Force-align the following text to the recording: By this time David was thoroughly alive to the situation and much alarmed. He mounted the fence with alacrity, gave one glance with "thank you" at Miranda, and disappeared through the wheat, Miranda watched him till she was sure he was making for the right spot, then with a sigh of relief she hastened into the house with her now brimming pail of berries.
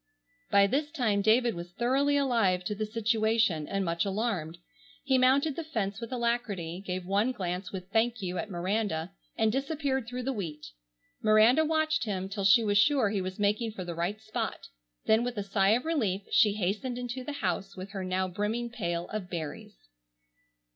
By 0.49 0.65
this 0.65 0.89
time 0.89 1.21
David 1.21 1.53
was 1.53 1.73
thoroughly 1.73 2.17
alive 2.17 2.63
to 2.63 2.73
the 2.73 2.87
situation 2.87 3.67
and 3.67 3.85
much 3.85 4.03
alarmed. 4.03 4.57
He 5.03 5.19
mounted 5.19 5.55
the 5.55 5.63
fence 5.63 6.01
with 6.01 6.11
alacrity, 6.11 6.83
gave 6.83 7.05
one 7.05 7.31
glance 7.31 7.71
with 7.71 7.87
"thank 7.91 8.19
you" 8.19 8.39
at 8.39 8.49
Miranda, 8.49 9.11
and 9.37 9.51
disappeared 9.51 10.07
through 10.07 10.23
the 10.23 10.33
wheat, 10.33 10.65
Miranda 11.21 11.63
watched 11.63 12.05
him 12.05 12.29
till 12.29 12.45
she 12.45 12.63
was 12.63 12.79
sure 12.79 13.11
he 13.11 13.21
was 13.21 13.37
making 13.37 13.73
for 13.73 13.83
the 13.85 13.93
right 13.93 14.19
spot, 14.19 14.69
then 15.05 15.23
with 15.23 15.37
a 15.37 15.43
sigh 15.43 15.69
of 15.77 15.85
relief 15.85 16.23
she 16.31 16.53
hastened 16.53 16.97
into 16.97 17.23
the 17.23 17.33
house 17.33 17.77
with 17.77 17.91
her 17.91 18.03
now 18.03 18.27
brimming 18.27 18.71
pail 18.71 19.07
of 19.09 19.29
berries. 19.29 19.87